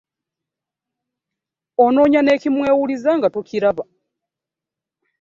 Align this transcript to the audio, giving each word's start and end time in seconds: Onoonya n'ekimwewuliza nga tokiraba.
Onoonya 1.85 2.19
n'ekimwewuliza 2.23 3.11
nga 3.17 3.27
tokiraba. 3.35 3.83